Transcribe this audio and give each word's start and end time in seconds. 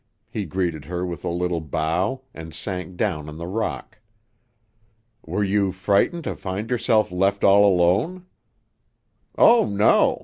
He 0.31 0.45
greeted 0.47 0.85
her 0.85 1.05
with 1.05 1.23
a 1.23 1.29
little 1.29 1.61
bow, 1.61 2.21
and 2.33 2.55
sank 2.55 2.97
down 2.97 3.29
on 3.29 3.37
the 3.37 3.45
rock. 3.45 3.99
"Were 5.23 5.43
you 5.43 5.71
frightened 5.71 6.23
to 6.23 6.35
find 6.35 6.71
yourself 6.71 7.11
left 7.11 7.43
all 7.43 7.63
alone?" 7.71 8.25
"Oh, 9.37 9.67
no. 9.67 10.19